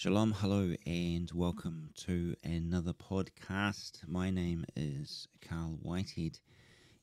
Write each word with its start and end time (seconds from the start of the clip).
Shalom, 0.00 0.30
hello, 0.30 0.74
and 0.86 1.28
welcome 1.34 1.90
to 1.96 2.36
another 2.44 2.92
podcast. 2.92 4.06
My 4.06 4.30
name 4.30 4.64
is 4.76 5.26
Carl 5.40 5.76
Whitehead, 5.82 6.38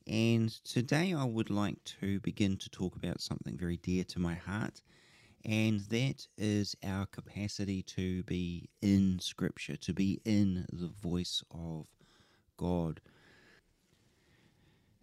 and 0.08 0.50
today 0.64 1.14
I 1.14 1.26
would 1.26 1.50
like 1.50 1.84
to 2.00 2.22
begin 2.22 2.56
to 2.56 2.70
talk 2.70 2.96
about 2.96 3.20
something 3.20 3.58
very 3.58 3.76
dear 3.76 4.06
to 4.06 4.20
my 4.20 4.36
heart, 4.36 4.82
and 5.44 5.82
that 5.90 6.26
is 6.38 6.74
our 6.86 7.06
capacity 7.08 7.84
to 7.84 8.24
be 8.24 8.70
in 8.82 9.20
Scripture, 9.20 9.76
to 9.76 9.94
be 9.94 10.22
in 10.24 10.66
the 10.72 10.88
voice 10.88 11.44
of 11.52 11.88
God. 12.56 13.02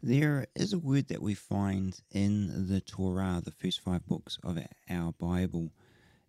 There 0.03 0.47
is 0.55 0.73
a 0.73 0.79
word 0.79 1.09
that 1.09 1.21
we 1.21 1.35
find 1.35 2.01
in 2.11 2.69
the 2.69 2.81
Torah, 2.81 3.43
the 3.45 3.51
first 3.51 3.81
five 3.81 4.07
books 4.07 4.39
of 4.43 4.59
our 4.89 5.13
Bible 5.13 5.73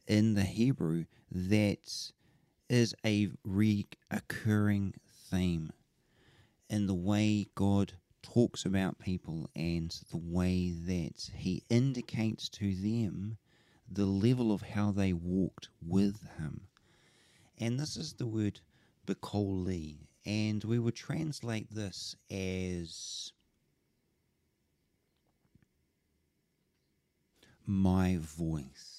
in 0.07 0.33
the 0.33 0.43
Hebrew 0.43 1.05
that 1.31 2.11
is 2.69 2.95
a 3.05 3.29
recurring 3.43 4.93
theme 5.29 5.71
in 6.69 6.87
the 6.87 6.93
way 6.93 7.47
God 7.55 7.93
talks 8.21 8.65
about 8.65 8.99
people 8.99 9.49
and 9.55 9.95
the 10.11 10.17
way 10.17 10.71
that 10.71 11.29
He 11.35 11.63
indicates 11.69 12.49
to 12.49 12.73
them 12.73 13.37
the 13.89 14.05
level 14.05 14.51
of 14.51 14.61
how 14.61 14.91
they 14.91 15.13
walked 15.13 15.69
with 15.85 16.27
Him. 16.37 16.61
And 17.59 17.79
this 17.79 17.95
is 17.95 18.13
the 18.13 18.25
word 18.25 18.59
Bekoli, 19.05 20.07
and 20.25 20.63
we 20.63 20.79
would 20.79 20.95
translate 20.95 21.69
this 21.69 22.15
as 22.31 23.33
my 27.65 28.17
voice. 28.19 28.92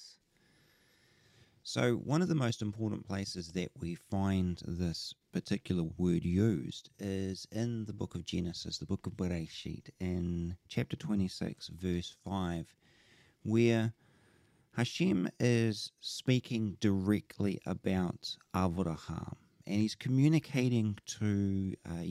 So, 1.67 1.95
one 1.95 2.21
of 2.21 2.27
the 2.27 2.35
most 2.35 2.61
important 2.61 3.07
places 3.07 3.53
that 3.53 3.71
we 3.79 3.95
find 3.95 4.61
this 4.67 5.15
particular 5.33 5.81
word 5.97 6.23
used 6.23 6.91
is 6.99 7.47
in 7.51 7.85
the 7.85 7.91
book 7.91 8.13
of 8.13 8.23
Genesis, 8.23 8.77
the 8.77 8.85
book 8.85 9.07
of 9.07 9.13
Bereshit, 9.13 9.89
in 9.99 10.57
chapter 10.67 10.95
26, 10.95 11.69
verse 11.69 12.15
5, 12.23 12.71
where 13.41 13.95
Hashem 14.77 15.27
is 15.39 15.91
speaking 15.99 16.77
directly 16.81 17.59
about 17.65 18.37
Avraham 18.53 19.33
and 19.65 19.81
he's 19.81 19.95
communicating 19.95 20.99
to 21.19 21.73
uh, 21.89 22.03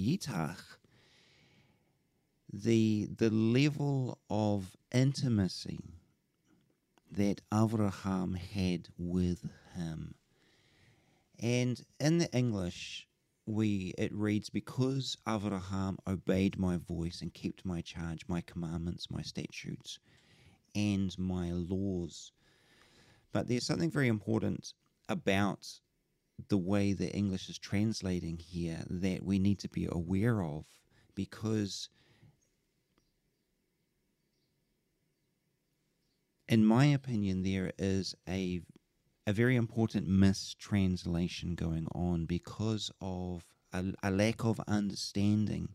the, 2.52 3.08
the 3.16 3.30
level 3.30 4.18
of 4.28 4.76
intimacy 4.92 5.94
that 7.16 7.40
Avraham 7.52 8.36
had 8.36 8.88
with 8.98 9.48
him. 9.74 10.14
And 11.38 11.80
in 12.00 12.18
the 12.18 12.32
English, 12.32 13.08
we 13.46 13.94
it 13.98 14.12
reads, 14.14 14.50
Because 14.50 15.16
Avraham 15.26 15.96
obeyed 16.06 16.58
my 16.58 16.76
voice 16.76 17.20
and 17.20 17.32
kept 17.32 17.64
my 17.64 17.80
charge, 17.80 18.22
my 18.28 18.40
commandments, 18.40 19.10
my 19.10 19.22
statutes, 19.22 19.98
and 20.74 21.16
my 21.18 21.52
laws. 21.52 22.32
But 23.32 23.48
there's 23.48 23.66
something 23.66 23.90
very 23.90 24.08
important 24.08 24.72
about 25.08 25.68
the 26.48 26.58
way 26.58 26.92
the 26.92 27.12
English 27.14 27.48
is 27.48 27.58
translating 27.58 28.38
here 28.38 28.82
that 28.88 29.22
we 29.22 29.38
need 29.38 29.58
to 29.60 29.68
be 29.68 29.86
aware 29.90 30.42
of 30.42 30.64
because 31.14 31.88
in 36.54 36.64
my 36.64 36.84
opinion, 36.84 37.42
there 37.42 37.72
is 37.80 38.14
a 38.28 38.60
a 39.26 39.32
very 39.32 39.56
important 39.56 40.06
mistranslation 40.06 41.56
going 41.56 41.88
on 41.92 42.26
because 42.26 42.92
of 43.00 43.42
a, 43.72 43.82
a 44.04 44.10
lack 44.12 44.44
of 44.44 44.60
understanding 44.68 45.70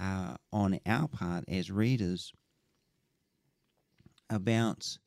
uh, 0.00 0.34
on 0.52 0.80
our 0.86 1.06
part 1.06 1.44
as 1.46 1.70
readers 1.70 2.32
about 4.28 4.98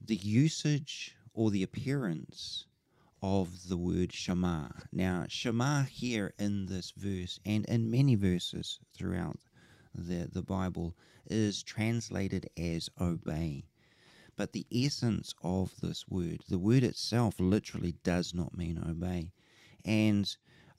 the 0.00 0.16
usage 0.16 1.14
or 1.34 1.50
the 1.50 1.62
appearance 1.62 2.64
of 3.22 3.68
the 3.68 3.76
word 3.76 4.14
Shema. 4.14 4.68
Now, 4.92 5.26
Shema 5.28 5.82
here 5.82 6.32
in 6.38 6.64
this 6.66 6.90
verse 6.96 7.38
and 7.44 7.66
in 7.66 7.90
many 7.90 8.14
verses 8.14 8.80
throughout 8.96 9.40
the, 9.94 10.26
the 10.32 10.42
Bible 10.42 10.96
is 11.26 11.62
translated 11.62 12.48
as 12.56 12.88
obey. 12.98 13.66
But 14.36 14.52
the 14.52 14.66
essence 14.72 15.34
of 15.42 15.72
this 15.80 16.06
word, 16.08 16.42
the 16.48 16.58
word 16.58 16.82
itself 16.82 17.38
literally 17.38 17.94
does 18.02 18.34
not 18.34 18.56
mean 18.56 18.78
obey. 18.78 19.32
And 19.84 20.34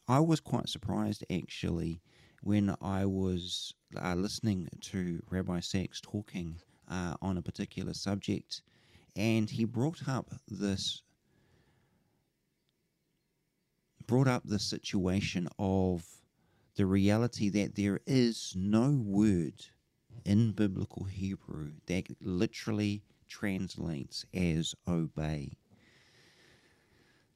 I 0.07 0.19
was 0.19 0.39
quite 0.39 0.69
surprised 0.69 1.23
actually 1.31 2.01
when 2.41 2.75
I 2.81 3.05
was 3.05 3.73
uh, 3.99 4.15
listening 4.15 4.67
to 4.81 5.21
Rabbi 5.29 5.61
Sacks 5.61 6.01
talking 6.01 6.59
uh, 6.89 7.15
on 7.21 7.37
a 7.37 7.41
particular 7.41 7.93
subject, 7.93 8.61
and 9.15 9.49
he 9.49 9.65
brought 9.65 10.07
up 10.07 10.31
this 10.47 11.01
brought 14.05 14.27
up 14.27 14.43
the 14.45 14.59
situation 14.59 15.47
of 15.57 16.05
the 16.75 16.85
reality 16.85 17.49
that 17.49 17.75
there 17.75 17.99
is 18.05 18.53
no 18.55 18.91
word 19.03 19.65
in 20.25 20.51
biblical 20.51 21.05
Hebrew 21.05 21.71
that 21.87 22.05
literally 22.21 23.01
translates 23.27 24.25
as 24.33 24.75
obey. 24.87 25.57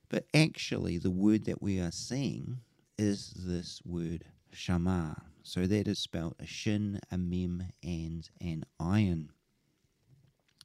But 0.10 0.26
actually, 0.34 0.98
the 0.98 1.12
word 1.12 1.46
that 1.46 1.62
we 1.62 1.80
are 1.80 1.92
seeing 1.92 2.62
is 2.98 3.34
this 3.36 3.82
word 3.86 4.26
shama. 4.52 5.24
So 5.44 5.68
that 5.68 5.88
is 5.88 6.00
spelled 6.00 6.36
a 6.40 6.46
shin, 6.46 7.00
a 7.12 7.18
mem, 7.18 7.64
and 7.84 8.30
an 8.42 8.66
ayin. 8.80 9.30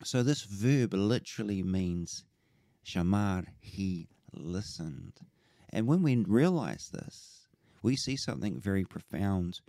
So 0.02 0.22
this 0.22 0.42
verb 0.42 0.94
literally 0.94 1.62
means 1.62 2.24
shama, 2.82 3.44
he 3.60 4.08
listened. 4.32 5.20
And 5.70 5.86
when 5.86 6.02
we 6.02 6.16
realize 6.16 6.90
this, 6.92 7.46
we 7.82 7.96
see 7.96 8.16
something 8.16 8.58
very 8.58 8.84
profound 8.84 9.60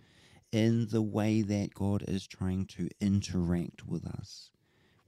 in 0.52 0.86
the 0.88 1.02
way 1.02 1.42
that 1.42 1.74
God 1.74 2.04
is 2.08 2.26
trying 2.26 2.66
to 2.66 2.88
interact 3.00 3.86
with 3.86 4.06
us 4.06 4.50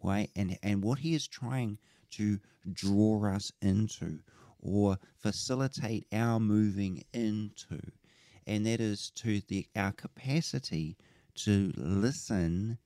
right? 0.03 0.31
And 0.37 0.59
and 0.63 0.83
what 0.83 1.01
he 1.01 1.15
is 1.15 1.27
trying 1.27 1.79
to 2.13 2.39
draw 2.73 3.35
us 3.35 3.53
into 3.61 4.21
or 4.61 4.99
facilitate 5.17 6.07
our 6.13 6.41
moving 6.41 7.05
into, 7.13 7.81
and 8.47 8.67
that 8.67 8.81
is 8.81 9.11
to 9.17 9.41
the 9.49 9.67
our 9.77 9.93
capacity 9.93 10.97
to 11.35 11.73
listen 11.77 12.79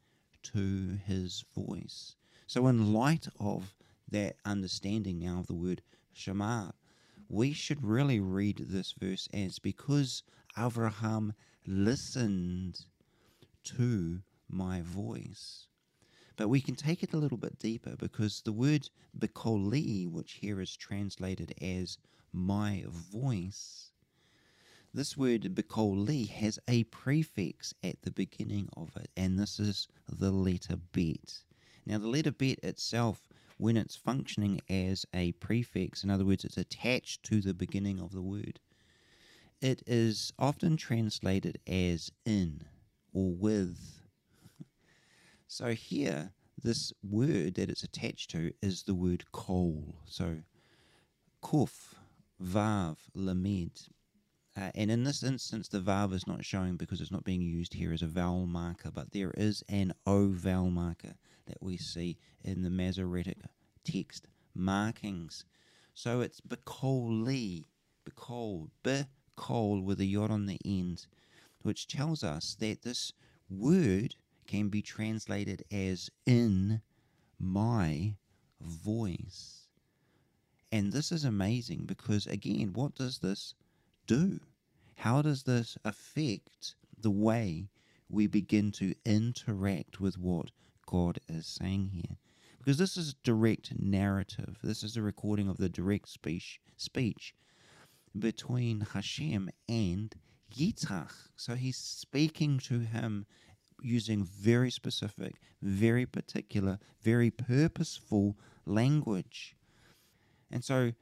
to 0.43 0.99
his 1.07 1.45
voice. 1.55 2.17
So 2.47 2.67
in 2.67 2.93
light 2.93 3.27
of 3.41 3.75
that 4.11 4.37
understanding 4.45 5.21
now 5.21 5.41
of 5.41 5.47
the 5.47 5.55
word 5.55 5.83
Shema, 6.13 6.73
we 7.29 7.53
should 7.53 7.83
really 7.83 8.21
read 8.21 8.67
this 8.69 8.93
verse 9.01 9.29
as 9.33 9.59
because 9.59 10.23
Abraham 10.59 11.33
listened 11.67 12.85
to 13.65 14.21
my 14.51 14.83
voice. 14.83 15.67
But 16.37 16.49
we 16.49 16.61
can 16.61 16.75
take 16.75 17.03
it 17.03 17.13
a 17.13 17.19
little 17.19 17.39
bit 17.39 17.59
deeper 17.59 17.97
because 17.97 18.41
the 18.41 18.53
word 18.53 18.89
bekoli, 19.17 20.09
which 20.09 20.35
here 20.35 20.61
is 20.61 20.77
translated 20.77 21.55
as 21.61 21.99
my 22.33 22.85
voice, 22.89 23.93
this 24.95 25.17
word 25.17 25.55
bekoli 25.55 26.29
has 26.29 26.59
a 26.69 26.85
prefix 26.85 27.75
at 27.83 28.03
the 28.03 28.11
beginning 28.11 28.69
of 28.77 28.97
it, 28.97 29.11
and 29.17 29.39
this 29.39 29.59
is 29.59 29.89
the 30.09 30.31
letter 30.31 30.77
bet. 30.77 31.43
Now, 31.87 31.99
the 31.99 32.09
letter 32.09 32.31
bet 32.33 32.59
itself, 32.63 33.29
when 33.57 33.77
it's 33.77 33.97
functioning 33.97 34.61
as 34.69 35.07
a 35.15 35.33
prefix, 35.33 36.05
in 36.05 36.11
other 36.11 36.25
words, 36.25 36.45
it's 36.45 36.59
attached 36.59 37.23
to 37.25 37.41
the 37.41 37.55
beginning 37.55 38.01
of 38.01 38.13
the 38.13 38.23
word, 38.23 38.61
it 39.61 39.83
is 39.87 40.33
often 40.39 40.77
translated 40.77 41.59
as 41.67 42.11
in 42.27 42.63
or 43.13 43.33
with 43.33 44.02
so 45.53 45.75
here, 45.75 46.33
this 46.63 46.95
word 47.03 47.57
that 47.57 47.69
it's 47.69 47.83
attached 47.83 48.31
to 48.31 48.55
is 48.63 48.85
the 48.85 48.95
word 48.95 49.31
kol. 49.33 49.97
So 50.07 50.39
kuf, 51.45 51.93
vav, 52.43 52.97
lamed. 53.15 53.89
Uh, 54.57 54.71
and 54.75 54.91
in 54.91 55.05
this 55.05 55.23
instance, 55.23 55.69
the 55.69 55.81
vav 55.81 56.15
is 56.15 56.27
not 56.27 56.43
showing 56.43 56.79
because 56.79 57.03
it's 57.03 57.13
not 57.13 57.25
being 57.25 57.43
used 57.43 57.75
here 57.75 57.93
as 57.93 58.01
a 58.01 58.07
vowel 58.07 58.47
marker, 58.47 58.91
but 58.91 59.13
there 59.13 59.35
is 59.37 59.63
an 59.69 59.93
o 60.07 60.29
vowel 60.29 60.71
marker 60.71 61.17
that 61.45 61.63
we 61.63 61.77
see 61.77 62.17
in 62.43 62.63
the 62.63 62.71
Masoretic 62.71 63.37
text 63.85 64.29
markings. 64.55 65.45
So 65.93 66.23
it's 66.23 66.41
bekoli, 66.41 67.67
bekol, 68.09 68.71
bekol 68.83 69.85
with 69.85 70.01
a 70.01 70.07
yod 70.07 70.31
on 70.31 70.47
the 70.47 70.61
end, 70.65 71.07
which 71.61 71.89
tells 71.89 72.25
us 72.25 72.57
that 72.59 72.81
this 72.81 73.13
word 73.51 74.15
can 74.47 74.69
be 74.69 74.83
translated 74.83 75.65
as 75.71 76.11
in 76.27 76.83
my 77.39 78.15
voice. 78.61 79.69
And 80.71 80.93
this 80.93 81.13
is 81.13 81.25
amazing 81.25 81.85
because, 81.87 82.27
again, 82.27 82.73
what 82.73 82.95
does 82.95 83.19
this 83.19 83.55
do? 84.07 84.41
How 84.97 85.21
does 85.21 85.43
this 85.43 85.77
affect 85.85 86.77
the 86.99 87.11
way 87.11 87.69
we 88.09 88.27
begin 88.27 88.73
to 88.73 88.95
interact 89.05 90.01
with 90.01 90.17
what 90.19 90.51
God 90.87 91.19
is 91.29 91.47
saying 91.47 91.91
here? 91.93 92.17
Because 92.59 92.79
this 92.79 92.97
is 92.97 93.15
direct 93.15 93.79
narrative. 93.79 94.59
This 94.63 94.83
is 94.83 94.97
a 94.97 95.03
recording 95.03 95.49
of 95.49 95.57
the 95.57 95.69
direct 95.69 96.09
speech 96.09 96.61
speech 96.77 97.35
between 98.17 98.81
Hashem 98.93 99.51
and 99.69 100.15
Yitzhak. 100.55 101.13
So 101.37 101.55
he's 101.55 101.77
speaking 101.77 102.59
to 102.61 102.81
him 102.81 103.27
using 103.85 104.25
very 104.25 104.71
specific, 104.71 105.37
very 105.61 106.07
particular, 106.07 106.79
very 107.03 107.31
purposeful 107.31 108.37
language. 108.67 109.57
And 110.51 110.65
so 110.65 110.93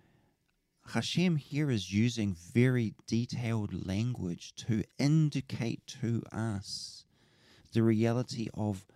Hashem 0.86 1.36
here 1.36 1.70
is 1.70 1.92
using 1.92 2.34
very 2.52 2.94
detailed 3.06 3.86
language 3.86 4.54
to 4.66 4.82
indicate 4.98 5.86
to 6.00 6.22
us 6.32 7.04
the 7.72 7.82
reality 7.82 8.48
of 8.54 8.86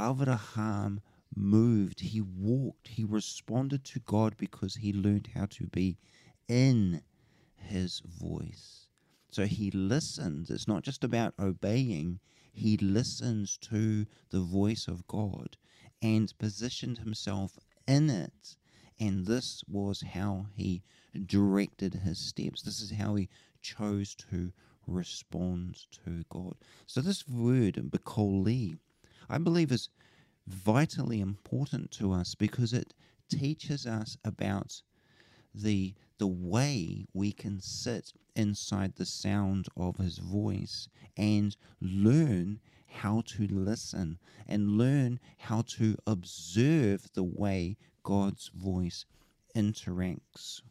Avraham 0.00 1.00
moved, 1.36 2.00
he 2.00 2.20
walked, 2.20 2.88
he 2.88 3.04
responded 3.04 3.84
to 3.84 4.00
God 4.00 4.36
because 4.36 4.76
he 4.76 4.92
learned 4.92 5.28
how 5.34 5.46
to 5.46 5.66
be 5.66 5.98
in 6.48 7.02
his 7.56 8.00
voice. 8.00 8.86
So 9.30 9.46
he 9.46 9.70
listens. 9.70 10.50
It's 10.50 10.68
not 10.68 10.82
just 10.82 11.02
about 11.02 11.34
obeying, 11.38 12.20
he 12.54 12.76
listens 12.76 13.56
to 13.58 14.06
the 14.30 14.40
voice 14.40 14.86
of 14.86 15.06
God 15.08 15.56
and 16.00 16.32
positioned 16.38 16.98
himself 16.98 17.58
in 17.86 18.08
it. 18.08 18.56
And 19.00 19.26
this 19.26 19.62
was 19.68 20.02
how 20.12 20.46
he 20.54 20.82
directed 21.26 21.94
his 21.94 22.18
steps. 22.18 22.62
This 22.62 22.80
is 22.80 22.92
how 22.92 23.16
he 23.16 23.28
chose 23.60 24.14
to 24.30 24.52
respond 24.86 25.78
to 26.04 26.22
God. 26.30 26.54
So 26.86 27.00
this 27.00 27.26
word, 27.26 27.74
Bekoli, 27.90 28.78
I 29.28 29.38
believe 29.38 29.72
is 29.72 29.88
vitally 30.46 31.20
important 31.20 31.90
to 31.92 32.12
us 32.12 32.34
because 32.34 32.72
it 32.72 32.94
teaches 33.28 33.86
us 33.86 34.16
about 34.24 34.82
the 35.54 35.94
the 36.18 36.26
way 36.26 37.06
we 37.12 37.32
can 37.32 37.60
sit 37.60 38.12
inside 38.36 38.94
the 38.96 39.06
sound 39.06 39.66
of 39.76 39.96
his 39.96 40.18
voice 40.18 40.88
and 41.16 41.56
learn 41.80 42.60
how 42.86 43.22
to 43.26 43.46
listen 43.48 44.18
and 44.46 44.78
learn 44.78 45.18
how 45.38 45.62
to 45.62 45.96
observe 46.06 47.08
the 47.14 47.24
way 47.24 47.76
God's 48.02 48.50
voice 48.54 49.04
interacts 49.56 50.62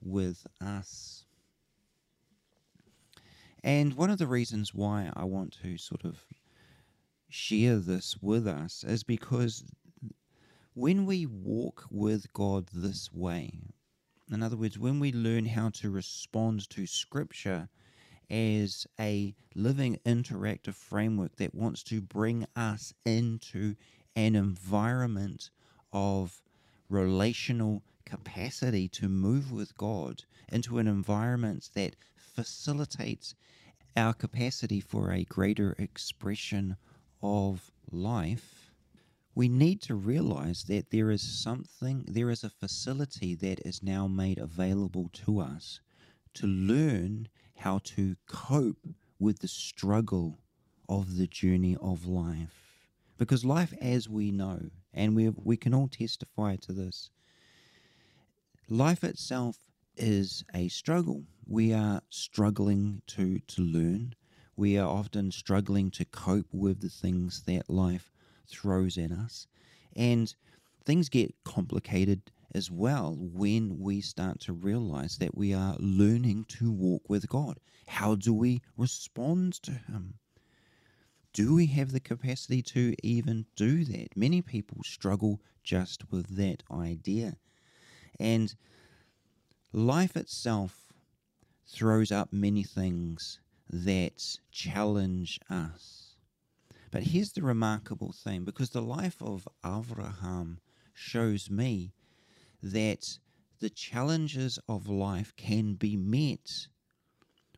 with 0.00 0.46
us. 0.60 1.24
And 3.62 3.94
one 3.94 4.10
of 4.10 4.18
the 4.18 4.26
reasons 4.26 4.74
why 4.74 5.10
I 5.14 5.24
want 5.24 5.58
to 5.62 5.76
sort 5.76 6.04
of 6.04 6.24
share 7.28 7.78
this 7.78 8.16
with 8.20 8.46
us 8.46 8.84
is 8.84 9.02
because 9.02 9.64
when 10.74 11.04
we 11.04 11.26
walk 11.26 11.84
with 11.90 12.32
God 12.32 12.68
this 12.72 13.12
way, 13.12 13.52
in 14.32 14.42
other 14.42 14.56
words, 14.56 14.78
when 14.78 15.00
we 15.00 15.12
learn 15.12 15.46
how 15.46 15.70
to 15.70 15.90
respond 15.90 16.68
to 16.70 16.86
Scripture 16.86 17.68
as 18.30 18.86
a 18.98 19.34
living 19.54 19.98
interactive 20.06 20.74
framework 20.74 21.36
that 21.36 21.54
wants 21.54 21.82
to 21.82 22.00
bring 22.00 22.46
us 22.54 22.94
into 23.04 23.74
an 24.14 24.36
environment 24.36 25.50
of 25.92 26.40
relational 26.88 27.82
capacity 28.04 28.88
to 28.88 29.08
move 29.08 29.50
with 29.50 29.76
God, 29.76 30.22
into 30.50 30.78
an 30.78 30.86
environment 30.86 31.70
that 31.74 31.96
facilitates 32.16 33.34
our 33.96 34.12
capacity 34.12 34.80
for 34.80 35.12
a 35.12 35.24
greater 35.24 35.74
expression 35.78 36.76
of 37.22 37.72
life, 37.90 38.59
we 39.34 39.48
need 39.48 39.80
to 39.82 39.94
realize 39.94 40.64
that 40.64 40.90
there 40.90 41.10
is 41.10 41.22
something, 41.22 42.04
there 42.08 42.30
is 42.30 42.42
a 42.42 42.50
facility 42.50 43.34
that 43.36 43.60
is 43.64 43.82
now 43.82 44.06
made 44.06 44.38
available 44.38 45.08
to 45.12 45.40
us 45.40 45.80
to 46.34 46.46
learn 46.46 47.28
how 47.56 47.78
to 47.84 48.16
cope 48.26 48.86
with 49.18 49.40
the 49.40 49.48
struggle 49.48 50.38
of 50.88 51.16
the 51.16 51.26
journey 51.26 51.76
of 51.80 52.06
life. 52.06 52.70
Because 53.18 53.44
life, 53.44 53.72
as 53.80 54.08
we 54.08 54.30
know, 54.30 54.70
and 54.92 55.14
we, 55.14 55.28
we 55.28 55.56
can 55.56 55.74
all 55.74 55.88
testify 55.88 56.56
to 56.56 56.72
this, 56.72 57.10
life 58.68 59.04
itself 59.04 59.56
is 59.96 60.44
a 60.54 60.68
struggle. 60.68 61.24
We 61.46 61.72
are 61.72 62.00
struggling 62.08 63.02
to, 63.08 63.38
to 63.38 63.62
learn. 63.62 64.14
We 64.56 64.78
are 64.78 64.88
often 64.88 65.30
struggling 65.30 65.90
to 65.92 66.04
cope 66.04 66.48
with 66.52 66.80
the 66.80 66.88
things 66.88 67.42
that 67.46 67.68
life 67.68 68.10
throws 68.50 68.98
at 68.98 69.12
us. 69.12 69.46
And 69.96 70.34
things 70.84 71.08
get 71.08 71.34
complicated 71.44 72.30
as 72.54 72.70
well 72.70 73.16
when 73.18 73.78
we 73.78 74.00
start 74.00 74.40
to 74.40 74.52
realize 74.52 75.18
that 75.18 75.36
we 75.36 75.54
are 75.54 75.76
learning 75.78 76.44
to 76.48 76.70
walk 76.70 77.02
with 77.08 77.28
God. 77.28 77.58
How 77.86 78.14
do 78.14 78.34
we 78.34 78.60
respond 78.76 79.54
to 79.62 79.72
Him? 79.72 80.14
Do 81.32 81.54
we 81.54 81.66
have 81.66 81.92
the 81.92 82.00
capacity 82.00 82.60
to 82.62 82.94
even 83.04 83.46
do 83.54 83.84
that? 83.84 84.16
Many 84.16 84.42
people 84.42 84.82
struggle 84.82 85.40
just 85.62 86.10
with 86.10 86.36
that 86.36 86.64
idea. 86.70 87.36
And 88.18 88.54
life 89.72 90.16
itself 90.16 90.92
throws 91.66 92.10
up 92.10 92.32
many 92.32 92.64
things 92.64 93.38
that 93.68 94.38
challenge 94.50 95.38
us. 95.48 96.09
But 96.92 97.04
here's 97.04 97.32
the 97.32 97.42
remarkable 97.42 98.12
thing 98.12 98.44
because 98.44 98.70
the 98.70 98.82
life 98.82 99.22
of 99.22 99.46
Avraham 99.62 100.58
shows 100.92 101.48
me 101.48 101.92
that 102.62 103.18
the 103.60 103.70
challenges 103.70 104.58
of 104.68 104.88
life 104.88 105.32
can 105.36 105.74
be 105.74 105.96
met 105.96 106.66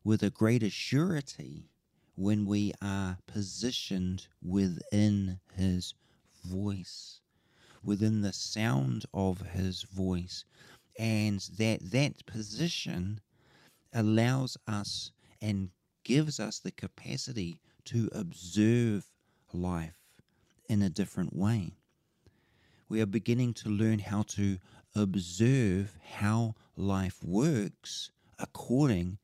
with 0.04 0.22
a 0.22 0.30
greater 0.30 0.68
surety 0.68 1.70
when 2.14 2.44
we 2.44 2.72
are 2.82 3.18
positioned 3.26 4.26
within 4.42 5.40
his 5.54 5.94
voice, 6.44 7.20
within 7.82 8.20
the 8.20 8.34
sound 8.34 9.06
of 9.14 9.40
his 9.40 9.82
voice, 9.84 10.44
and 10.98 11.40
that 11.56 11.90
that 11.90 12.26
position 12.26 13.20
allows 13.94 14.58
us 14.66 15.10
and 15.40 15.70
gives 16.04 16.38
us 16.38 16.58
the 16.58 16.70
capacity 16.72 17.60
to 17.84 18.10
observe 18.12 19.11
life 19.54 19.96
in 20.68 20.82
a 20.82 20.90
different 20.90 21.34
way. 21.34 21.74
We 22.88 23.00
are 23.00 23.06
beginning 23.06 23.54
to 23.54 23.68
learn 23.68 24.00
how 24.00 24.22
to 24.22 24.58
observe 24.94 25.96
how 26.16 26.54
life 26.76 27.22
works 27.22 28.10
according 28.38 29.18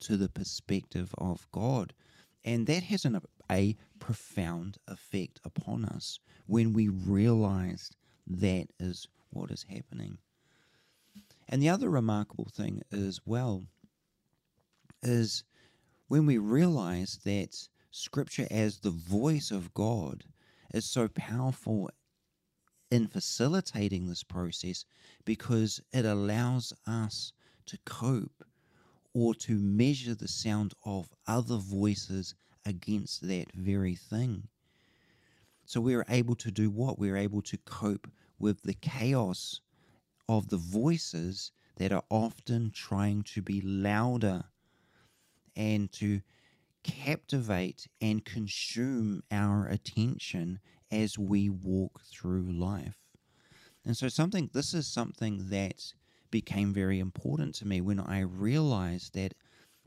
to 0.00 0.16
the 0.16 0.28
perspective 0.28 1.14
of 1.16 1.46
God. 1.52 1.94
And 2.44 2.66
that 2.66 2.84
has 2.84 3.04
an, 3.04 3.20
a 3.50 3.76
profound 3.98 4.76
effect 4.86 5.40
upon 5.44 5.84
us 5.84 6.20
when 6.46 6.72
we 6.72 6.88
realize 6.88 7.90
that 8.26 8.66
is 8.78 9.08
what 9.30 9.50
is 9.50 9.66
happening. 9.68 10.18
And 11.48 11.62
the 11.62 11.68
other 11.68 11.88
remarkable 11.88 12.48
thing 12.52 12.82
as 12.92 13.20
well 13.24 13.64
is 15.02 15.44
when 16.08 16.26
we 16.26 16.38
realize 16.38 17.20
that 17.24 17.68
Scripture 17.98 18.46
as 18.50 18.80
the 18.80 18.90
voice 18.90 19.50
of 19.50 19.72
God 19.72 20.22
is 20.74 20.84
so 20.84 21.08
powerful 21.08 21.88
in 22.90 23.06
facilitating 23.06 24.06
this 24.06 24.22
process 24.22 24.84
because 25.24 25.80
it 25.94 26.04
allows 26.04 26.74
us 26.86 27.32
to 27.64 27.78
cope 27.86 28.44
or 29.14 29.34
to 29.36 29.54
measure 29.54 30.14
the 30.14 30.28
sound 30.28 30.74
of 30.84 31.08
other 31.26 31.56
voices 31.56 32.34
against 32.66 33.26
that 33.26 33.50
very 33.54 33.94
thing. 33.94 34.46
So 35.64 35.80
we're 35.80 36.04
able 36.10 36.34
to 36.34 36.50
do 36.50 36.68
what? 36.68 36.98
We're 36.98 37.16
able 37.16 37.40
to 37.40 37.56
cope 37.56 38.10
with 38.38 38.62
the 38.62 38.74
chaos 38.74 39.62
of 40.28 40.48
the 40.48 40.58
voices 40.58 41.50
that 41.76 41.92
are 41.92 42.04
often 42.10 42.72
trying 42.72 43.22
to 43.22 43.40
be 43.40 43.62
louder 43.62 44.44
and 45.56 45.90
to 45.92 46.20
captivate 46.86 47.88
and 48.00 48.24
consume 48.24 49.22
our 49.30 49.66
attention 49.66 50.60
as 50.90 51.18
we 51.18 51.50
walk 51.50 52.00
through 52.04 52.52
life. 52.52 52.96
And 53.84 53.96
so 53.96 54.08
something 54.08 54.50
this 54.52 54.72
is 54.72 54.86
something 54.86 55.48
that 55.50 55.92
became 56.30 56.72
very 56.72 56.98
important 57.00 57.54
to 57.56 57.66
me 57.66 57.80
when 57.80 58.00
I 58.00 58.20
realized 58.20 59.14
that 59.14 59.34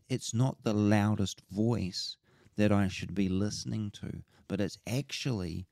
it's 0.10 0.34
not 0.34 0.64
the 0.64 0.74
loudest 0.74 1.42
voice 1.52 2.18
that 2.58 2.72
I 2.72 2.88
should 2.88 3.14
be 3.14 3.30
listening 3.30 3.92
to, 3.92 4.24
but 4.48 4.60
it's 4.60 4.78
actually 4.88 5.68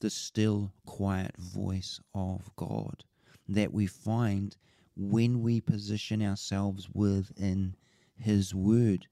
the 0.00 0.10
still 0.10 0.72
quiet 0.86 1.36
voice 1.36 2.00
of 2.14 2.50
God 2.56 3.04
that 3.48 3.72
we 3.72 3.86
find 3.86 4.56
when 4.96 5.42
we 5.42 5.60
position 5.60 6.22
ourselves 6.22 6.88
within 6.92 7.76
His 8.16 8.54
Word. 8.54 9.06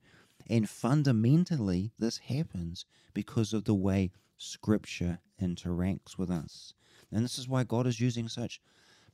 And 0.48 0.68
fundamentally, 0.68 1.92
this 1.98 2.18
happens 2.18 2.84
because 3.14 3.52
of 3.52 3.64
the 3.64 3.74
way 3.74 4.10
Scripture 4.36 5.20
interacts 5.40 6.18
with 6.18 6.30
us. 6.30 6.74
And 7.10 7.24
this 7.24 7.38
is 7.38 7.48
why 7.48 7.64
God 7.64 7.86
is 7.86 8.00
using 8.00 8.28
such 8.28 8.60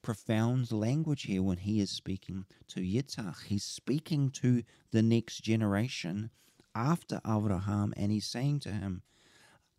profound 0.03 0.73
language 0.73 1.23
here 1.23 1.43
when 1.43 1.59
He 1.59 1.81
is 1.81 1.91
speaking 1.91 2.45
to 2.69 2.81
Yitzhak. 2.81 3.45
He's 3.45 3.65
speaking 3.65 4.31
to 4.31 4.63
the 4.91 5.03
next 5.03 5.41
generation 5.41 6.31
after 6.75 7.21
Abraham, 7.27 7.93
and 7.97 8.13
He's 8.13 8.27
saying 8.27 8.61
to 8.61 8.73
him, 8.73 9.03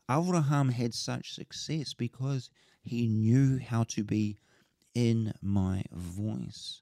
Abraham 0.09 0.69
had 0.69 0.93
such 0.95 1.33
success 1.33 1.93
because 1.93 2.49
he 2.81 3.07
knew 3.07 3.59
how 3.59 3.83
to 3.83 4.03
be 4.03 4.39
in 4.95 5.33
my 5.41 5.83
voice. 5.91 6.81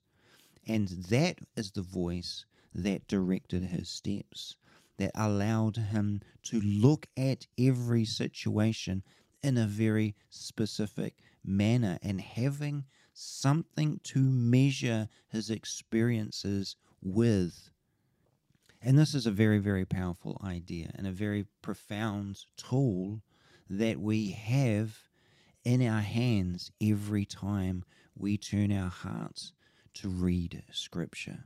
And 0.65 0.87
that 0.87 1.39
is 1.57 1.71
the 1.71 1.81
voice 1.81 2.45
that 2.77 3.07
directed 3.07 3.63
his 3.63 3.89
steps, 3.89 4.55
that 4.97 5.11
allowed 5.15 5.77
him 5.77 6.21
to 6.43 6.61
look 6.61 7.07
at 7.17 7.47
every 7.59 8.05
situation 8.05 9.03
in 9.41 9.57
a 9.57 9.65
very 9.65 10.15
specific 10.29 11.15
manner 11.43 11.97
and 12.01 12.21
having 12.21 12.85
something 13.13 13.99
to 14.03 14.19
measure 14.19 15.09
his 15.27 15.49
experiences 15.49 16.75
with. 17.01 17.71
And 18.81 18.97
this 18.97 19.15
is 19.15 19.25
a 19.25 19.31
very, 19.31 19.57
very 19.57 19.85
powerful 19.85 20.39
idea 20.43 20.91
and 20.95 21.07
a 21.07 21.11
very 21.11 21.47
profound 21.61 22.45
tool 22.57 23.23
that 23.69 23.99
we 23.99 24.31
have 24.31 24.99
in 25.63 25.85
our 25.85 26.01
hands 26.01 26.71
every 26.81 27.25
time 27.25 27.83
we 28.15 28.37
turn 28.37 28.71
our 28.71 28.89
hearts 28.89 29.51
to 29.95 30.09
read 30.09 30.63
Scripture. 30.71 31.45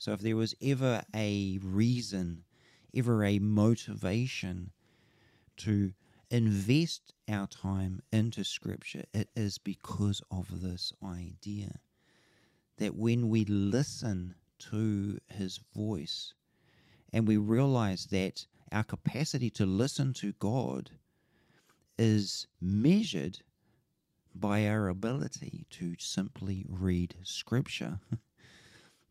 So, 0.00 0.12
if 0.12 0.20
there 0.20 0.34
was 0.34 0.54
ever 0.62 1.02
a 1.14 1.58
reason, 1.62 2.44
ever 2.96 3.22
a 3.22 3.38
motivation 3.38 4.70
to 5.58 5.92
invest 6.30 7.12
our 7.28 7.46
time 7.46 8.00
into 8.10 8.42
Scripture, 8.42 9.04
it 9.12 9.28
is 9.36 9.58
because 9.58 10.22
of 10.30 10.62
this 10.62 10.94
idea 11.04 11.80
that 12.78 12.96
when 12.96 13.28
we 13.28 13.44
listen 13.44 14.36
to 14.70 15.18
His 15.28 15.60
voice 15.76 16.32
and 17.12 17.28
we 17.28 17.36
realize 17.36 18.06
that 18.06 18.46
our 18.72 18.84
capacity 18.84 19.50
to 19.50 19.66
listen 19.66 20.14
to 20.14 20.32
God 20.32 20.92
is 21.98 22.46
measured 22.58 23.40
by 24.34 24.66
our 24.66 24.88
ability 24.88 25.66
to 25.68 25.94
simply 25.98 26.64
read 26.70 27.16
Scripture, 27.22 28.00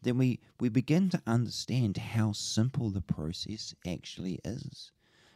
then 0.01 0.17
we, 0.17 0.39
we 0.59 0.69
begin 0.69 1.09
to 1.09 1.21
understand 1.27 1.97
how 1.97 2.31
simple 2.31 2.89
the 2.89 3.01
process 3.01 3.75
actually 3.85 4.39
is. 4.45 4.91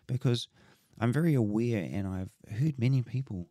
Because 0.08 0.48
I'm 1.00 1.12
very 1.12 1.34
aware, 1.34 1.88
and 1.92 2.08
I've 2.08 2.58
heard 2.58 2.80
many 2.80 3.02
people 3.02 3.50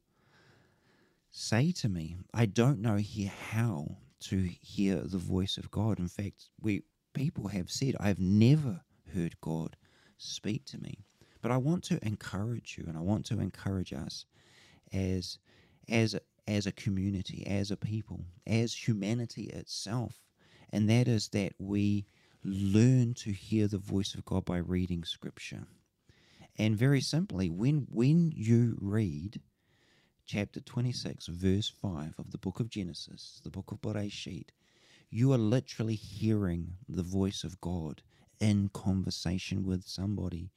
say 1.31 1.73
to 1.73 1.89
me, 1.89 2.17
I 2.33 2.47
don't 2.47 2.81
know 2.81 2.97
here 2.97 3.33
how 3.51 3.97
to 4.21 4.49
hear 4.61 4.97
the 4.97 5.19
voice 5.19 5.57
of 5.57 5.71
God. 5.71 5.99
In 5.99 6.09
fact, 6.09 6.51
we 6.61 6.83
people 7.15 7.49
have 7.49 7.71
said, 7.71 7.97
I've 7.99 8.21
never 8.21 8.81
heard 9.13 9.41
God 9.41 9.77
speak 10.19 10.65
to 10.67 10.79
me. 10.79 11.05
But 11.41 11.51
I 11.51 11.57
want 11.57 11.83
to 11.85 11.99
encourage 12.07 12.77
you, 12.79 12.85
and 12.87 12.97
I 12.97 13.01
want 13.01 13.27
to 13.27 13.41
encourage 13.41 13.93
us 13.93 14.27
as 14.93 15.39
as 15.89 16.17
as 16.47 16.67
a 16.67 16.73
community, 16.73 17.47
as 17.47 17.71
a 17.71 17.77
people, 17.77 18.25
as 18.47 18.87
humanity 18.87 19.45
itself, 19.45 20.21
and 20.73 20.89
that 20.89 21.07
is 21.07 21.29
that 21.29 21.53
we 21.59 22.07
learn 22.45 23.15
to 23.15 23.31
hear 23.31 23.69
the 23.69 23.79
voice 23.79 24.15
of 24.15 24.25
God 24.25 24.45
by 24.45 24.57
reading 24.57 25.05
Scripture. 25.05 25.67
And 26.59 26.77
very 26.77 27.01
simply, 27.01 27.49
when 27.49 27.87
when 27.91 28.33
you 28.35 28.77
read 28.81 29.41
chapter 30.27 30.61
26, 30.61 31.27
verse 31.27 31.69
5 31.69 32.15
of 32.19 32.31
the 32.31 32.39
book 32.39 32.61
of 32.61 32.71
Genesis, 32.71 33.41
the 33.45 33.51
book 33.51 33.71
of 33.73 33.81
Bereshit, 33.81 34.51
you 35.11 35.33
are 35.33 35.39
literally 35.39 35.95
hearing 35.95 36.75
the 36.89 37.03
voice 37.03 37.45
of 37.45 37.61
God 37.61 38.03
in 38.41 38.71
conversation 38.73 39.65
with 39.65 39.85
somebody. 39.87 40.51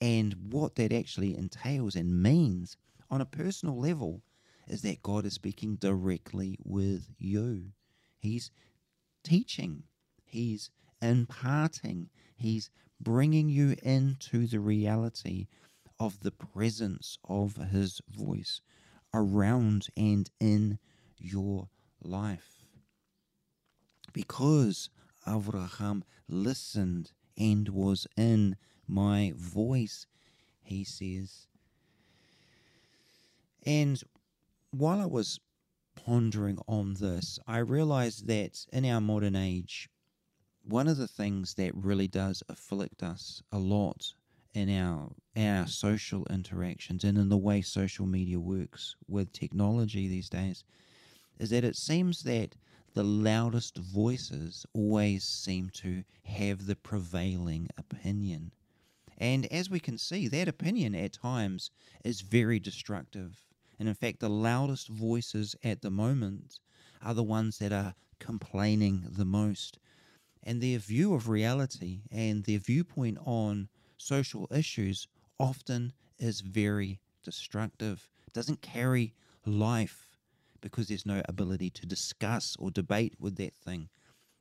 And 0.00 0.34
what 0.50 0.74
that 0.76 0.92
actually 0.92 1.36
entails 1.36 1.96
and 1.96 2.22
means 2.22 2.76
on 3.10 3.20
a 3.20 3.26
personal 3.26 3.78
level 3.78 4.22
is 4.68 4.82
that 4.82 5.02
God 5.02 5.24
is 5.26 5.34
speaking 5.34 5.76
directly 5.76 6.58
with 6.64 7.06
you. 7.18 7.72
He's 8.18 8.50
teaching, 9.22 9.84
He's 10.24 10.70
imparting, 11.00 12.10
He's 12.36 12.70
bringing 13.00 13.48
you 13.48 13.76
into 13.82 14.46
the 14.46 14.60
reality 14.60 15.48
of 15.98 16.20
the 16.20 16.30
presence 16.30 17.18
of 17.28 17.56
His 17.56 18.00
voice 18.08 18.60
around 19.14 19.86
and 19.96 20.30
in 20.40 20.78
your 21.18 21.68
life. 22.02 22.64
Because 24.12 24.90
Avraham 25.26 26.02
listened 26.28 27.12
and 27.36 27.68
was 27.68 28.06
in 28.16 28.56
my 28.86 29.32
voice, 29.36 30.06
he 30.60 30.84
says. 30.84 31.46
And 33.64 34.02
while 34.70 35.00
I 35.00 35.06
was 35.06 35.40
pondering 36.04 36.58
on 36.66 36.94
this, 36.94 37.38
I 37.46 37.58
realized 37.58 38.26
that 38.26 38.66
in 38.72 38.84
our 38.84 39.00
modern 39.00 39.36
age, 39.36 39.88
one 40.64 40.88
of 40.88 40.96
the 40.96 41.08
things 41.08 41.54
that 41.54 41.74
really 41.74 42.08
does 42.08 42.42
afflict 42.48 43.02
us 43.02 43.42
a 43.52 43.58
lot 43.58 44.14
in 44.54 44.68
our 44.70 45.12
in 45.34 45.46
our 45.46 45.66
social 45.66 46.26
interactions 46.26 47.04
and 47.04 47.16
in 47.16 47.28
the 47.28 47.38
way 47.38 47.62
social 47.62 48.06
media 48.06 48.38
works 48.38 48.96
with 49.08 49.32
technology 49.32 50.08
these 50.08 50.28
days 50.28 50.64
is 51.38 51.50
that 51.50 51.64
it 51.64 51.76
seems 51.76 52.22
that 52.22 52.54
the 52.94 53.02
loudest 53.02 53.78
voices 53.78 54.66
always 54.74 55.24
seem 55.24 55.70
to 55.70 56.04
have 56.24 56.66
the 56.66 56.76
prevailing 56.76 57.68
opinion. 57.78 58.52
And 59.16 59.46
as 59.46 59.70
we 59.70 59.80
can 59.80 59.96
see, 59.96 60.28
that 60.28 60.48
opinion 60.48 60.94
at 60.94 61.14
times 61.14 61.70
is 62.04 62.20
very 62.20 62.60
destructive. 62.60 63.51
And 63.78 63.88
in 63.88 63.94
fact, 63.94 64.20
the 64.20 64.28
loudest 64.28 64.88
voices 64.88 65.56
at 65.62 65.82
the 65.82 65.90
moment 65.90 66.58
are 67.02 67.14
the 67.14 67.22
ones 67.22 67.58
that 67.58 67.72
are 67.72 67.94
complaining 68.18 69.04
the 69.08 69.24
most. 69.24 69.78
And 70.42 70.60
their 70.60 70.78
view 70.78 71.14
of 71.14 71.28
reality 71.28 72.02
and 72.10 72.44
their 72.44 72.58
viewpoint 72.58 73.18
on 73.24 73.68
social 73.96 74.48
issues 74.50 75.08
often 75.38 75.92
is 76.18 76.40
very 76.40 77.00
destructive, 77.22 78.08
it 78.26 78.32
doesn't 78.32 78.62
carry 78.62 79.14
life 79.46 80.16
because 80.60 80.88
there's 80.88 81.06
no 81.06 81.22
ability 81.28 81.70
to 81.70 81.86
discuss 81.86 82.56
or 82.58 82.70
debate 82.70 83.14
with 83.18 83.36
that 83.36 83.54
thing. 83.56 83.88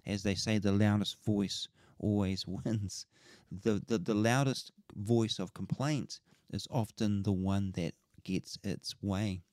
As 0.05 0.23
they 0.23 0.35
say, 0.35 0.57
the 0.57 0.71
loudest 0.71 1.23
voice 1.23 1.67
always 1.99 2.45
wins. 2.65 3.05
The, 3.51 3.81
the, 3.85 3.97
the 3.97 4.13
loudest 4.13 4.71
voice 4.95 5.39
of 5.39 5.53
complaint 5.53 6.19
is 6.51 6.67
often 6.69 7.23
the 7.23 7.31
one 7.31 7.71
that 7.75 7.93
gets 8.23 8.57
its 8.63 8.95
way. 9.01 9.43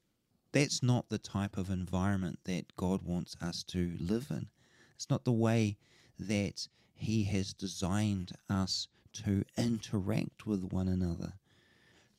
That's 0.53 0.83
not 0.83 1.09
the 1.09 1.19
type 1.19 1.57
of 1.57 1.71
environment 1.71 2.41
that 2.45 2.75
God 2.77 3.03
wants 3.03 3.37
us 3.41 3.63
to 3.65 3.97
live 4.01 4.29
in. 4.31 4.49
It's 4.95 5.11
not 5.11 5.25
the 5.25 5.33
way 5.33 5.77
that 6.19 6.67
He 6.95 7.25
has 7.25 7.53
designed 7.53 8.33
us 8.49 8.89
to 9.25 9.45
interact 9.57 10.47
with 10.47 10.73
one 10.73 10.89
another. 10.89 11.35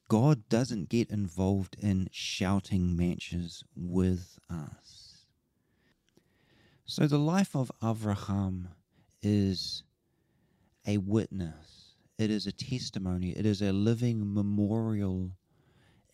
God 0.08 0.50
doesn't 0.50 0.90
get 0.90 1.12
involved 1.12 1.76
in 1.80 2.10
shouting 2.12 2.98
matches 2.98 3.64
with 3.76 4.40
us. 4.50 5.26
So 6.86 7.06
the 7.06 7.20
life 7.20 7.56
of 7.56 7.72
Avraham 7.84 8.70
is 9.22 9.84
a 10.88 10.98
witness, 10.98 11.94
it 12.18 12.32
is 12.32 12.48
a 12.48 12.52
testimony, 12.52 13.30
it 13.38 13.46
is 13.46 13.62
a 13.62 13.72
living 13.72 14.34
memorial, 14.34 15.32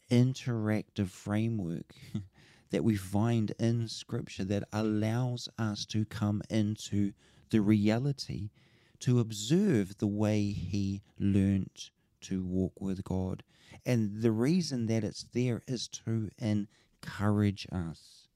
interactive 0.09 1.09
framework 1.09 1.93
that 2.71 2.83
we 2.83 2.95
find 2.95 3.53
in 3.59 3.87
Scripture 3.87 4.43
that 4.45 4.63
allows 4.73 5.49
us 5.57 5.85
to 5.85 6.05
come 6.05 6.41
into 6.49 7.13
the 7.49 7.61
reality 7.61 8.49
to 8.99 9.19
observe 9.19 9.97
the 9.97 10.07
way 10.07 10.51
he 10.51 11.01
learnt 11.19 11.91
to 12.21 12.43
walk 12.43 12.73
with 12.79 13.03
God. 13.03 13.43
And 13.85 14.21
the 14.21 14.31
reason 14.31 14.87
that 14.87 15.03
it's 15.03 15.25
there 15.33 15.61
is 15.67 15.87
to 16.05 16.29
encourage 16.39 17.67
us, 17.71 18.27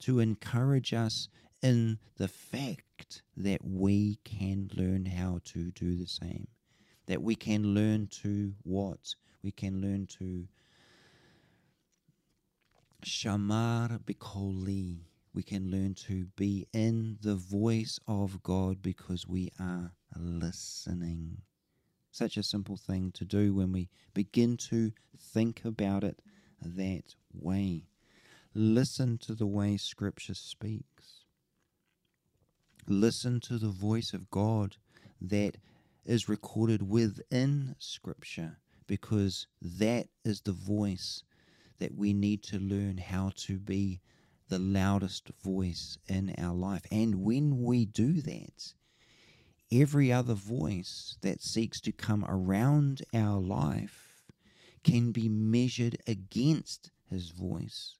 to 0.00 0.20
encourage 0.20 0.92
us 0.92 1.28
in 1.62 1.98
the 2.16 2.28
fact 2.28 3.22
that 3.36 3.64
we 3.64 4.18
can 4.24 4.70
learn 4.74 5.06
how 5.06 5.40
to 5.44 5.70
do 5.70 5.96
the 5.96 6.06
same, 6.06 6.48
that 7.06 7.22
we 7.22 7.34
can 7.34 7.74
learn 7.74 8.08
to 8.22 8.54
what? 8.62 9.14
We 9.42 9.52
can 9.52 9.80
learn 9.80 10.06
to 10.18 10.46
shamar 13.04 13.98
bikoli. 14.00 15.00
We 15.34 15.42
can 15.42 15.70
learn 15.70 15.94
to 16.06 16.26
be 16.36 16.66
in 16.72 17.18
the 17.20 17.34
voice 17.34 17.98
of 18.08 18.42
God 18.42 18.80
because 18.80 19.26
we 19.26 19.52
are 19.60 19.92
listening. 20.16 21.42
Such 22.10 22.38
a 22.38 22.42
simple 22.42 22.78
thing 22.78 23.12
to 23.12 23.26
do 23.26 23.54
when 23.54 23.72
we 23.72 23.90
begin 24.14 24.56
to 24.68 24.92
think 25.18 25.62
about 25.64 26.04
it 26.04 26.22
that 26.62 27.14
way. 27.34 27.84
Listen 28.54 29.18
to 29.18 29.34
the 29.34 29.46
way 29.46 29.76
Scripture 29.76 30.34
speaks. 30.34 31.24
Listen 32.88 33.40
to 33.40 33.58
the 33.58 33.68
voice 33.68 34.14
of 34.14 34.30
God 34.30 34.76
that 35.20 35.58
is 36.06 36.28
recorded 36.28 36.88
within 36.88 37.74
Scripture 37.78 38.58
because 38.86 39.46
that 39.60 40.06
is 40.24 40.40
the 40.40 40.52
voice 40.52 41.22
that 41.78 41.94
we 41.94 42.12
need 42.12 42.42
to 42.44 42.58
learn 42.58 42.98
how 42.98 43.32
to 43.36 43.58
be 43.58 44.00
the 44.48 44.58
loudest 44.58 45.30
voice 45.42 45.98
in 46.06 46.34
our 46.38 46.54
life. 46.54 46.82
And 46.90 47.22
when 47.22 47.62
we 47.62 47.84
do 47.84 48.20
that, 48.22 48.74
every 49.72 50.12
other 50.12 50.34
voice 50.34 51.16
that 51.22 51.42
seeks 51.42 51.80
to 51.82 51.92
come 51.92 52.24
around 52.28 53.02
our 53.12 53.40
life 53.40 54.22
can 54.84 55.10
be 55.10 55.28
measured 55.28 55.96
against 56.06 56.90
his 57.10 57.30
voice, 57.30 57.96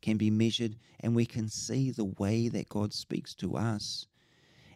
can 0.00 0.16
be 0.16 0.30
measured, 0.30 0.76
and 1.00 1.14
we 1.14 1.26
can 1.26 1.48
see 1.48 1.90
the 1.90 2.04
way 2.04 2.48
that 2.48 2.70
God 2.70 2.94
speaks 2.94 3.34
to 3.34 3.56
us 3.56 4.06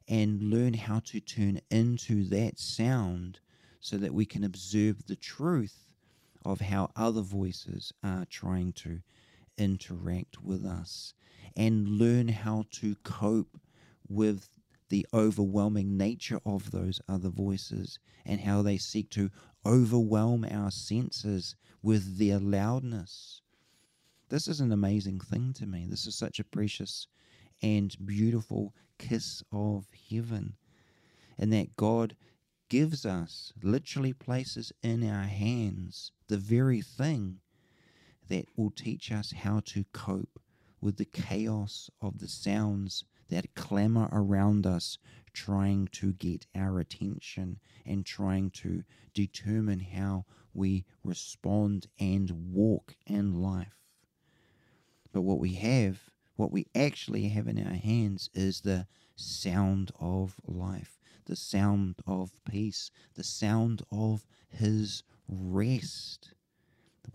and 0.07 0.43
learn 0.43 0.75
how 0.75 1.01
to 1.01 1.21
turn 1.21 1.61
into 1.71 2.25
that 2.25 2.59
sound 2.59 3.41
so 3.81 3.97
that 3.97 4.13
we 4.13 4.27
can 4.27 4.45
observe 4.45 5.07
the 5.07 5.17
truth 5.17 5.90
of 6.45 6.61
how 6.61 6.91
other 6.97 7.21
voices 7.21 7.93
are 8.03 8.25
trying 8.27 8.73
to 8.73 9.01
interact 9.59 10.43
with 10.43 10.65
us 10.65 11.15
and 11.57 11.89
learn 11.89 12.29
how 12.29 12.65
to 12.71 12.97
cope 13.03 13.61
with 14.09 14.49
the 14.89 15.07
overwhelming 15.15 15.97
nature 15.97 16.41
of 16.45 16.71
those 16.71 17.01
other 17.09 17.29
voices 17.29 17.99
and 18.25 18.41
how 18.41 18.63
they 18.63 18.77
seek 18.77 19.11
to 19.11 19.31
overwhelm 19.65 20.47
our 20.51 20.71
senses 20.71 21.55
with 21.83 22.19
their 22.19 22.39
loudness. 22.39 23.41
This 24.29 24.49
is 24.49 24.61
an 24.61 24.73
amazing 24.73 25.21
thing 25.21 25.53
to 25.55 25.67
me. 25.67 25.87
This 25.89 26.07
is 26.07 26.15
such 26.15 26.39
a 26.39 26.45
precious 26.45 27.07
and 27.63 27.95
beautiful 28.05 28.75
kiss 28.99 29.43
of 29.53 29.87
heaven. 30.11 30.55
And 31.39 31.53
that 31.53 31.77
God 31.77 32.17
gives 32.71 33.05
us, 33.05 33.53
literally 33.63 34.15
places 34.15 34.73
in 34.83 35.07
our 35.07 35.25
hands, 35.25 36.13
the 36.29 36.39
very 36.39 36.81
thing 36.81 37.41
that 38.29 38.47
will 38.57 38.71
teach 38.71 39.13
us 39.13 39.33
how 39.33 39.61
to 39.67 39.85
cope 39.93 40.41
with 40.81 40.97
the 40.97 41.05
chaos 41.05 41.91
of 42.01 42.21
the 42.21 42.29
sounds 42.29 43.05
that 43.29 43.55
clamor 43.55 44.09
around 44.13 44.67
us, 44.67 44.99
trying 45.33 45.89
to 45.89 46.13
get 46.13 46.47
our 46.55 46.79
attention 46.81 47.59
and 47.85 48.07
trying 48.07 48.51
to 48.51 48.83
determine 49.15 49.81
how 49.81 50.25
we 50.55 50.85
respond 51.05 51.87
and 51.99 52.31
walk 52.53 52.95
in 53.07 53.43
life. 53.43 53.81
But 55.13 55.23
what 55.23 55.39
we 55.39 55.55
have, 55.55 56.11
what 56.37 56.53
we 56.53 56.67
actually 56.75 57.29
have 57.29 57.49
in 57.49 57.59
our 57.65 57.75
hands, 57.75 58.31
is 58.33 58.61
the 58.61 58.87
sound 59.17 59.91
of 60.01 60.37
life, 60.47 61.00
the 61.31 61.37
sound 61.37 61.95
of 62.09 62.33
peace, 62.45 62.91
the 63.15 63.23
sound 63.23 63.83
of 63.93 64.27
His 64.49 65.05
rest. 65.29 66.35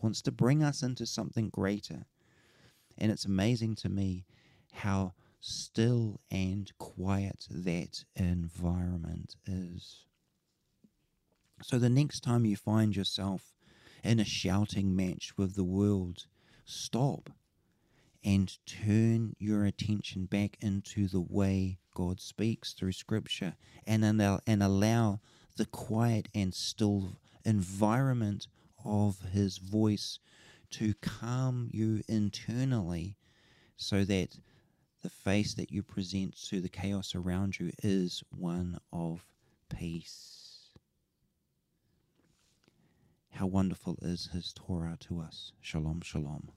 Wants 0.01 0.22
to 0.22 0.31
bring 0.31 0.63
us 0.63 0.81
into 0.81 1.05
something 1.05 1.50
greater. 1.50 2.05
And 2.98 3.12
it's 3.12 3.25
amazing 3.25 3.75
to 3.75 3.89
me 3.89 4.25
how 4.72 5.15
still 5.41 6.22
and 6.31 6.72
quiet 6.77 7.45
that 7.50 8.05
environment 8.15 9.36
is. 9.45 10.05
So 11.61 11.77
the 11.77 11.89
next 11.89 12.22
time 12.22 12.46
you 12.46 12.55
find 12.55 12.96
yourself 12.96 13.53
in 14.01 14.22
a 14.22 14.25
shouting 14.25 14.96
match 14.96 15.33
with 15.37 15.55
the 15.55 15.63
world, 15.66 16.27
stop 16.63 17.31
and 18.24 18.57
turn 18.66 19.35
your 19.39 19.66
attention 19.66 20.25
back 20.25 20.57
into 20.61 21.09
the 21.09 21.22
way 21.22 21.79
God 21.96 22.22
speaks 22.22 22.74
through 22.74 22.92
Scripture 22.92 23.55
and 23.88 24.05
allow, 24.05 24.40
and 24.46 24.62
allow 24.62 25.22
the 25.58 25.66
quiet 25.66 26.27
and 26.36 26.53
still 26.53 27.14
environment 27.44 28.48
of 28.84 29.22
His 29.34 29.58
voice 29.58 30.20
to 30.72 30.94
calm 31.01 31.70
you 31.72 32.03
internally 32.08 33.16
so 33.77 34.03
that 34.03 34.38
the 35.01 35.10
face 35.10 35.53
that 35.55 35.72
you 35.72 35.81
present 35.81 36.36
to 36.50 36.62
the 36.62 36.70
chaos 36.70 37.16
around 37.16 37.60
you 37.60 37.72
is 37.81 38.24
one 38.29 38.77
of 38.92 39.25
peace. 39.75 40.70
How 43.31 43.48
wonderful 43.48 43.98
is 44.01 44.29
His 44.34 44.53
Torah 44.53 44.98
to 45.01 45.20
us. 45.20 45.51
Shalom, 45.62 46.01
shalom. 46.01 46.50